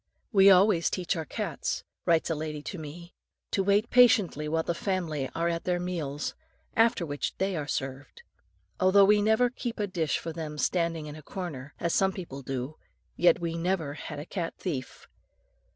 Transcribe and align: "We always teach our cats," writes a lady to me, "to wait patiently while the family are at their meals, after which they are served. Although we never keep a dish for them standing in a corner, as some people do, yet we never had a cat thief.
"We 0.31 0.49
always 0.49 0.89
teach 0.89 1.15
our 1.15 1.25
cats," 1.25 1.83
writes 2.07 2.31
a 2.31 2.33
lady 2.33 2.63
to 2.63 2.79
me, 2.79 3.13
"to 3.51 3.61
wait 3.61 3.91
patiently 3.91 4.47
while 4.49 4.63
the 4.63 4.73
family 4.73 5.29
are 5.35 5.47
at 5.47 5.63
their 5.65 5.79
meals, 5.79 6.33
after 6.75 7.05
which 7.05 7.37
they 7.37 7.55
are 7.55 7.67
served. 7.67 8.23
Although 8.79 9.05
we 9.05 9.21
never 9.21 9.51
keep 9.51 9.79
a 9.79 9.85
dish 9.85 10.17
for 10.17 10.33
them 10.33 10.57
standing 10.57 11.05
in 11.05 11.15
a 11.15 11.21
corner, 11.21 11.75
as 11.79 11.93
some 11.93 12.13
people 12.13 12.41
do, 12.41 12.77
yet 13.15 13.39
we 13.39 13.55
never 13.55 13.93
had 13.93 14.17
a 14.17 14.25
cat 14.25 14.55
thief. 14.57 15.07